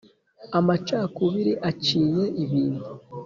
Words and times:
amacakubiri 0.59 1.53
aciye 1.69 2.23
ibintu; 2.43 2.87